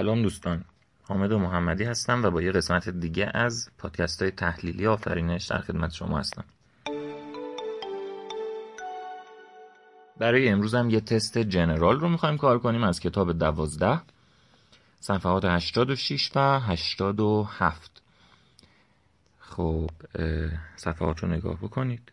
[0.00, 0.64] سلام دوستان.
[1.02, 5.92] حامد محمدی هستم و با یه قسمت دیگه از پادکست های تحلیلی آفرینش در خدمت
[5.92, 6.44] شما هستم.
[10.18, 14.00] برای امروز هم یه تست جنرال رو می‌خوایم کار کنیم از کتاب دوازده
[15.00, 18.02] صفحات 86 و 87
[19.40, 19.90] خب
[20.76, 22.12] صفحات رو نگاه بکنید.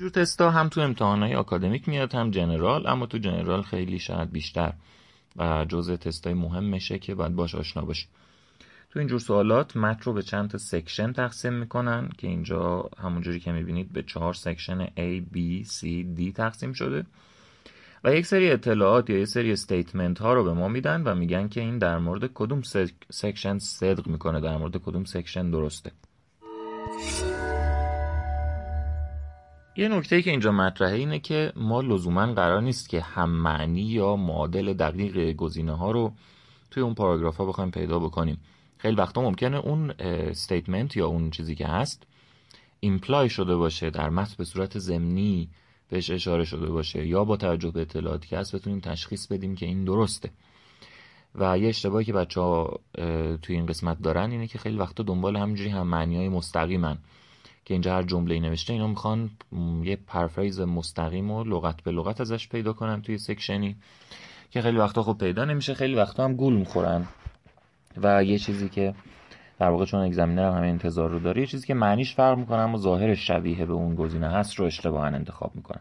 [0.00, 4.72] اینجور تستا هم تو امتحانهای آکادمیک میاد هم general اما تو general خیلی شاید بیشتر.
[5.36, 8.06] و جزء تستای مهم میشه که باید باش آشنا باشی.
[8.90, 13.52] تو اینجور سوالات متن رو به چند تا section تقسیم می‌کنن که اینجا همونجوری که
[13.52, 15.84] می‌بینید به چهار section A, B, C,
[16.18, 17.06] D تقسیم شده.
[18.04, 21.48] و یک سری اطلاعات یا یک سری statement ها رو به ما میدن و میگن
[21.48, 22.62] که این در مورد کدوم
[23.10, 25.92] section صدق می‌کنه در مورد کدوم section درسته.
[29.80, 34.16] یه نکته که اینجا مطرحه اینه که ما لزوما قرار نیست که هم معنی یا
[34.16, 36.12] معادل دقیق گزینه ها رو
[36.70, 38.40] توی اون پاراگراف ها بخوایم پیدا بکنیم.
[38.78, 42.06] خیلی وقتا ممکنه اون statement یا اون چیزی که هست
[42.80, 45.48] imply شده باشه در متن به صورت ضمنی
[45.90, 49.66] بهش اشاره شده باشه یا با توجه به اطلاعاتی که هست بتونیم تشخیص بدیم که
[49.66, 50.30] این درسته.
[51.34, 52.80] و یه اشتباهی که بچه ها
[53.42, 56.98] توی این قسمت دارن اینه که خیلی وقتا دنبال همینجوری هم معنی های مستقیمن.
[57.70, 59.30] که اینجا هر جمله نوشته اینا می‌خوان
[59.82, 63.76] یه پرفریز مستقیم و لغت به لغت ازش پیدا کنن توی سکشنی
[64.50, 67.06] که خیلی وقتا خب پیدا نمیشه خیلی وقتا هم گول می‌خورن.
[68.02, 68.94] و یه چیزی که
[69.58, 72.78] در واقع چون اگزمینر همه انتظار رو داره یه چیزی که معنیش فرق می‌کنه اما
[72.78, 75.80] ظاهر شبیه به اون گزینه هست رو اشتباها انتخاب می‌کنن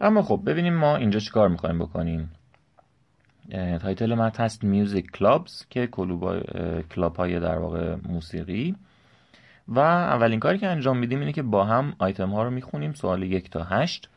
[0.00, 2.30] اما خب ببینیم ما اینجا چیکار می‌خوایم بکنیم.
[3.50, 5.86] title متن هست music clubs که
[6.90, 8.74] club های در واقع موسیقی.
[9.68, 13.22] و اولین کاری که انجام میدیم اینه که با هم آیتم ها رو می‌خونیم سوال
[13.22, 14.08] یک تا هشت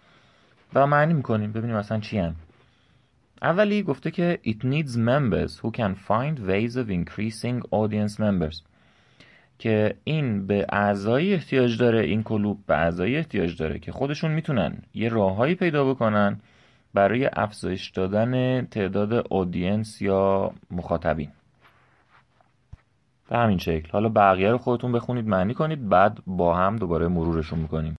[0.74, 1.52] و معنی می‌کنیم.
[1.52, 2.36] ببینیم اصلا چی هن.
[3.42, 8.62] اولی گفته که it needs members who can find ways of increasing audience members.
[9.60, 14.78] که این به اعضایی احتیاج داره این club به اعضایی احتیاج داره که خودشون می‌تونن
[14.94, 16.40] یه راههایی پیدا بکنن
[16.96, 21.30] برای افزایش دادن تعداد اودینس یا مخاطبین.
[23.30, 23.90] به همین شکل.
[23.92, 27.96] حالا بقیه رو خودتون بخونید معنی کنید بعد با هم دوباره مرورشون می‌کنیم.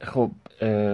[0.00, 0.30] خب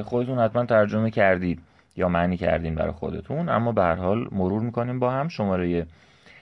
[0.05, 1.61] خودتون حتما ترجمه کردید
[1.97, 5.29] یا معنی کردین برای خودتون اما به هر حال مرور می‌کنیم با هم.
[5.29, 5.87] شماره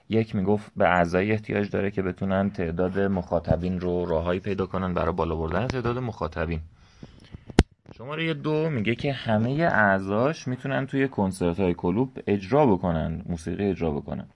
[0.09, 5.13] یک می‌گفت به اعضای احتیاج داره که بتونن تعداد مخاطبین رو راههایی پیدا کنن برای
[5.13, 6.61] بالا بردن تعداد مخاطبین.
[7.99, 13.91] شماره دو میگه که همه اعضاش می‌تونن توی کنسرت های کلوب اجرا بکنن موسیقی اجرا
[13.91, 14.27] بکنن.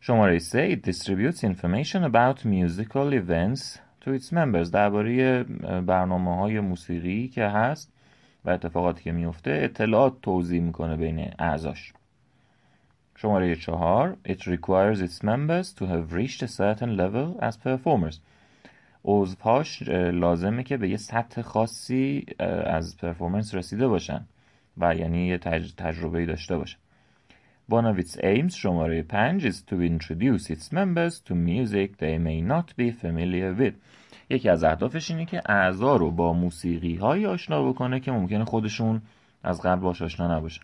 [0.00, 4.70] شماره سه it distributes information about musical events to its members.
[4.72, 5.42] درباره
[5.86, 7.92] برنامه های موسیقی که هست
[8.44, 11.92] و اتفاقاتی که میفته اطلاعات توضیح می‌کنه بین اعضاش.
[13.20, 18.20] شماره چهار It requires its members to have reached a certain level as performers.
[19.04, 22.26] عضوهاش لازمه که به یه سطح خاصی
[22.66, 24.24] از پرفورمنس رسیده باشن
[24.76, 25.72] و یعنی یه تج...
[25.76, 26.78] تجربه داشته باشن.
[27.70, 32.40] One of its aims شماره پنج is to introduce its members to music they may
[32.40, 33.74] not be familiar with.
[34.30, 39.02] یکی از اهدافش اینه که اعضا رو با موسیقی های آشنا بکنه که ممکنه خودشون
[39.42, 40.62] از قبل باش آشنا نباشن.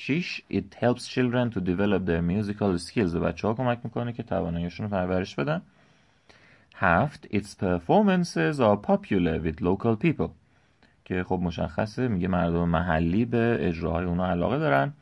[0.00, 4.22] 6 It helps children to develop their musical skills به بچه ها کمک می‌کنه که
[4.22, 5.62] تواناییشون رو پرورش بدن.
[6.74, 10.30] هفت Its performances are popular with local people.
[11.04, 14.92] که خب مشخصه میگه مردم محلی به اجراهای اونا علاقه دارن.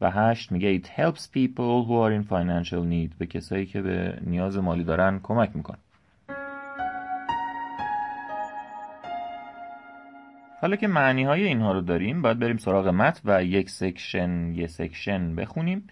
[0.00, 4.18] و هشت میگه It helps people who are in financial need به کسایی که به
[4.26, 5.78] نیاز مالی دارن کمک می‌کنه
[10.60, 14.66] حالا که معنی های اینها رو داریم باید بریم سراغ متن و یک section یه
[14.66, 15.88] section بخونیم.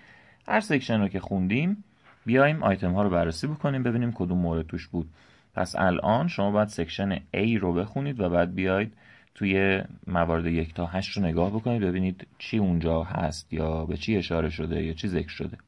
[0.48, 1.84] هر section رو که خوندیم
[2.26, 5.08] بیایم آیتم ها رو بررسی بکنیم ببینیم کدوم مورد توش بود.
[5.54, 8.92] پس الان شما باید section A رو بخونید و بعد بیاید
[9.34, 14.16] توی موارد یک تا هشت رو نگاه بکنید ببینید چی اونجا هست یا به چی
[14.16, 15.58] اشاره شده یا چی ذکر شده.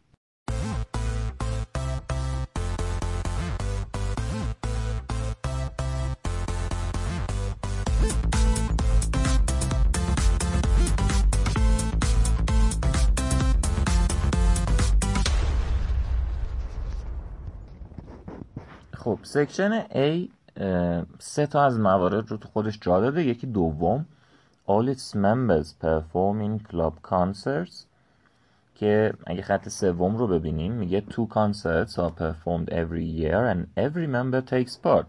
[19.08, 20.28] خب سکشن A
[21.18, 23.24] سه تا از موارد رو تو خودش جا داده.
[23.24, 24.06] یکی دوم
[24.66, 27.84] all its members perform in club concerts
[28.74, 34.06] که اگه خط سوم رو ببینیم میگه two concerts are performed every year and every
[34.06, 35.06] member takes part.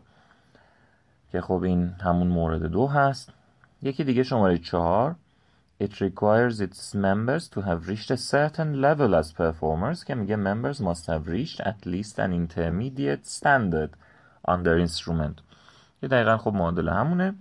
[1.31, 3.33] که خب این همون مورد دو هست.
[3.81, 5.15] یکی دیگه شماره چهار.
[5.78, 10.80] It requires its members to have reached a certain level as performers که میگه members
[10.80, 13.90] must have reached at least an intermediate standard
[14.48, 15.42] on their instrument
[16.00, 17.34] که دقیقا خب معادل همونه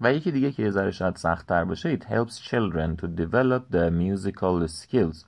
[0.00, 3.70] و یکی دیگه که یه ذره شاید سخت تر باشه It helps children to develop
[3.72, 5.24] their musical skills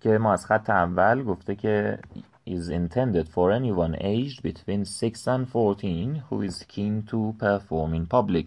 [0.00, 1.98] که ما از خط اول گفته که
[2.46, 8.06] is intended for anyone aged between 6 and 14 who is keen to perform in
[8.06, 8.46] public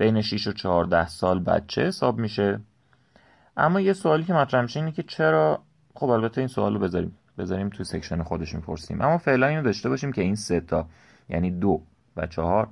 [0.00, 2.60] بین 6 و 14 سال بچه حساب میشه؟
[3.56, 5.62] اما یه سوالی که مطرح میشه اینه که چرا؟
[5.94, 9.00] خب البته این سوال رو بذاریم بذاریم تو سکشن خودش می‌پرسیم.
[9.00, 10.86] اما فعلا اینو داشته باشیم که این سه تا
[11.28, 11.82] یعنی دو
[12.16, 12.68] و چهار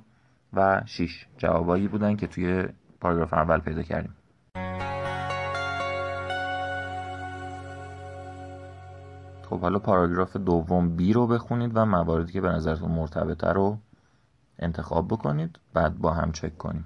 [0.53, 2.65] و شیش جوابایی بودن که توی
[3.01, 4.15] پاراگراف اول پیدا کردیم.
[9.49, 13.77] خب حالا پاراگراف دوم بی رو بخونید و مواردی که به نظرتون مرتبطه رو
[14.59, 16.85] انتخاب بکنید بعد با هم چک کنیم.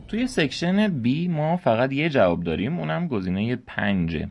[0.00, 4.28] خب توی سکشن B ما فقط یه جواب داریم اونم گزینه پنجه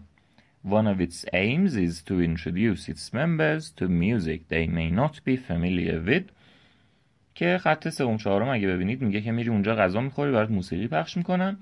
[0.65, 5.37] One of its aims is to introduce its members to music they may not be
[5.37, 6.23] familiar with.
[7.35, 11.17] که خط سوم چهارم اگه ببینید میگه که میری اونجا غذا می‌خوری برات موسیقی پخش
[11.17, 11.57] می‌کنن.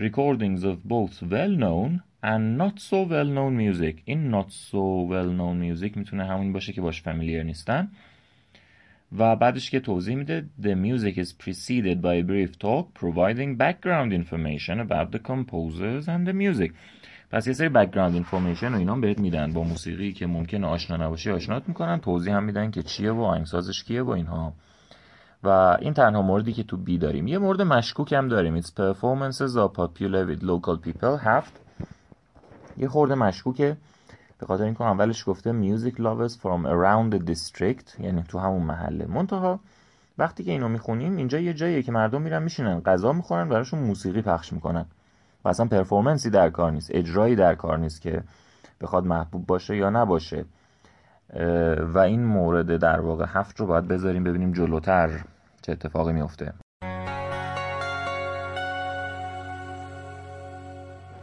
[0.00, 3.94] Recordings of both well known and not so well known music.
[4.04, 7.88] این not so well known music می‌تونه همون باشه که باش فامیلیر نیستن.
[9.18, 14.12] و بعدش که توضیح میده The music is preceded by a brief talk providing background
[14.12, 16.72] information about the composers and the music.
[17.30, 19.52] پس یه سری background information و اینا بهت میدن.
[19.52, 22.00] با موسیقی که ممکنه آشنا نباشی آشنات می‌کنن.
[22.00, 24.52] توضیح هم میدن که چیه و آهنگسازش کیه و اینها.
[25.44, 25.48] و
[25.80, 27.26] این تنها موردی که تو بی داریم.
[27.26, 28.60] یه مورد مشکوک هم داریم.
[28.60, 31.18] Its performances are popular with local people.
[31.20, 31.60] هفت.
[32.78, 33.76] یه خورده مشکوکه.
[34.40, 39.06] به خاطر اینکه اولش گفته music lovers from around the district یعنی تو همون محله.
[39.06, 39.60] منتها
[40.18, 44.22] وقتی که اینو می‌خونیم اینجا یه جاییه که مردم میرن میشینن غذا می‌خورن براشون موسیقی
[44.22, 44.86] پخش می‌کنن.
[45.44, 48.22] و اصلا پرفورمنسی در کار نیست اجرایی در کار نیست که
[48.80, 50.44] بخواد محبوب باشه یا نباشه.
[51.94, 55.24] و این مورد در واقع هفت رو باید بذاریم ببینیم جلوتر
[55.62, 56.52] چه اتفاقی میفته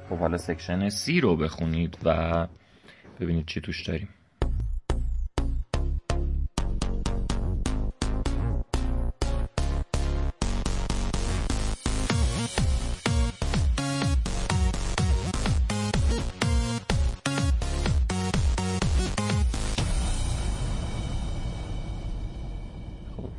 [0.10, 2.48] خب حالا section C رو بخونید و
[3.20, 4.10] ببینید چی توش داریم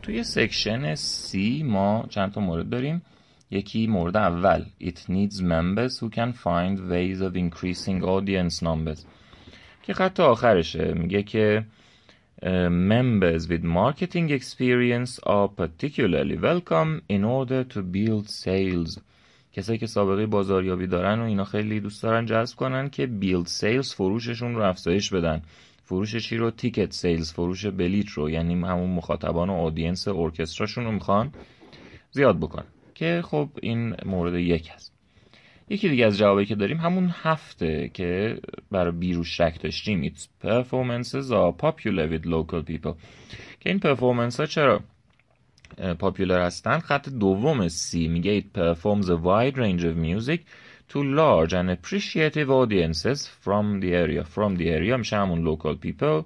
[0.02, 3.02] توی section C ما چند تا مورد داریم
[3.50, 9.05] یکی مورد اول It needs members who can find ways of increasing audience numbers
[9.88, 10.92] که خط آخرشه.
[10.95, 11.64] میگه که
[12.90, 19.00] members with marketing experience are particularly welcome in order to build sales.
[19.52, 23.95] کسایی که سابقه بازاریابی دارن و اینا خیلی دوست دارن جذب کنن که بیلد سیلز
[23.95, 25.42] فروششون رو افزایش بدن.
[25.85, 28.30] فروش چی رو؟ تیکت سیلز فروش بلیت رو.
[28.30, 31.33] یعنی همون مخاطبان و اودینس ارکستراشون رو می‌خوان
[32.11, 32.66] زیاد بکنن.
[32.95, 34.98] که خب این مورد یک هست.
[35.71, 38.39] یکی دیگه از جوابی که داریم همون هفته که
[38.71, 40.09] برای بیروش شک داشتیم.
[40.09, 42.95] Its performances are popular with local people.
[43.61, 44.81] که این performance ها چرا
[45.99, 50.41] پاپیولر هستن؟ خط دوم سی میگه It performs a wide range of music
[50.93, 54.25] to large and appreciative audiences from the area.
[54.25, 56.25] From the area میشه همون local people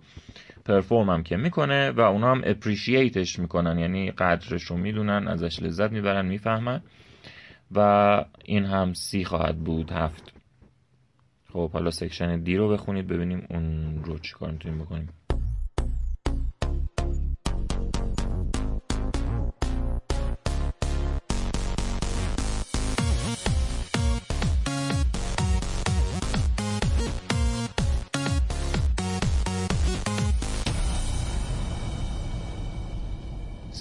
[0.65, 3.79] پرفورم هم که می‌کنه و اونا هم اپریشیتش می‌کنن.
[3.79, 6.83] یعنی قدرش رو می‌دونن ازش لذت می‌برن می‌فهمن.
[7.75, 9.91] و این هم سی خواهد بود.
[9.91, 10.33] هفت.
[11.53, 15.09] خب حالا سکشن دی رو بخونید ببینیم اون رو چی کار می‌تونیم بکنیم.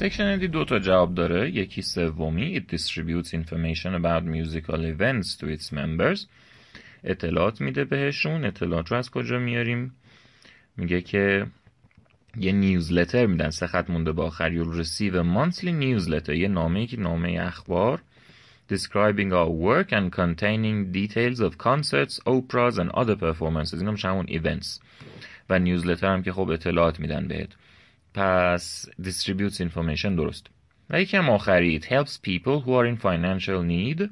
[0.01, 5.45] سکشن دی دو تا جواب داره یکی سومی It distributes information about musical events to
[5.45, 6.27] its members
[7.03, 9.95] اطلاعات میده بهشون اطلاعات رو از کجا میاریم
[10.77, 11.45] میگه که
[12.37, 16.99] یه نیوزلتر میدن سه خط مونده با آخر receive a monthly newsletter یه نامه که
[16.99, 18.01] نامه اخبار
[18.73, 24.25] describing our work and containing details of concerts, operas and other performances اینا میشه همون
[24.25, 24.79] events
[25.49, 27.49] و نیوزلتر هم که خب اطلاعات میدن بهت
[28.13, 30.47] پس distributes information درست
[30.89, 34.09] و یکی هم آخری it helps people who are in financial need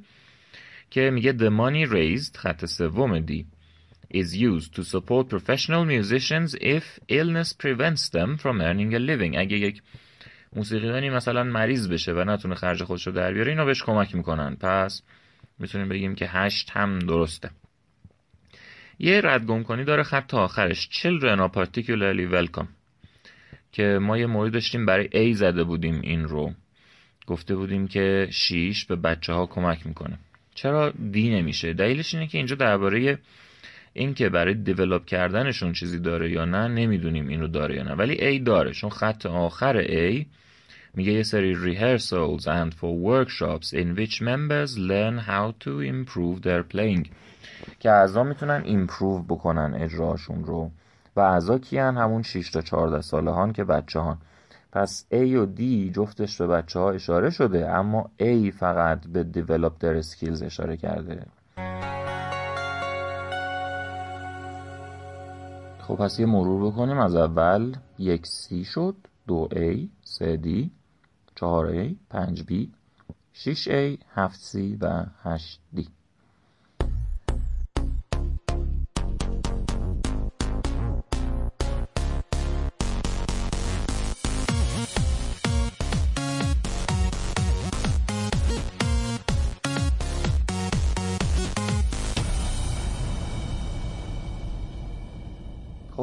[0.90, 3.46] که میگه the money raised خط سوم دی
[4.14, 9.58] is used to support professional musicians if illness prevents them from earning a living اگه
[9.58, 9.82] یک
[10.54, 14.56] موسیقیانی مثلا مریض بشه و نتونه خرج خودش رو در بیاره اینا بهش کمک می‌کنن
[14.56, 15.02] پس
[15.60, 17.50] می‌تونیم بگیم که هشت هم درسته
[19.00, 22.79] یه ردگم کنی داره خط آخرش children are particularly welcome
[23.72, 26.54] که ما یه مورد داشتیم برای A زده بودیم این رو.
[27.28, 30.20] گفته بودیم که شیش به بچه ها کمک می‌کنه.
[30.56, 33.18] چرا دی نمیشه؟ دلیلش اینه که اینجا درباره
[33.94, 37.92] این که برای دیولپ کردنشون چیزی داره یا نه نمی‌دونیم اینو داره یا نه.
[37.92, 40.26] ولی A داره چون خط آخر A
[40.94, 46.76] میگه یه سری rehearsals and for workshops in which members learn how to improve their
[46.76, 47.08] playing.
[47.80, 50.72] که اعضا می‌تونن ایمپروو بکنن اجراشون رو.
[51.20, 54.18] و اعضا کیان؟ همون 6 تا 14 ساله هان که بچه هان.
[54.72, 55.62] پس A و D
[55.94, 61.26] جفتش به بچه ها اشاره شده اما A فقط به Developer Skills اشاره کرده.
[65.80, 67.00] خب پس یه مرور بکنیم.
[67.00, 68.96] از اول یک C شد
[69.28, 70.70] دو A سه D
[71.36, 72.54] چهار A پنج B
[73.34, 75.99] 6A 7C و 8D